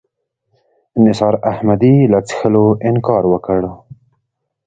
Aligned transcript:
نثار 1.03 1.35
احمدي 1.51 1.95
له 2.11 2.19
څښلو 2.27 2.65
انکار 2.87 3.23
وکړ. 3.33 3.61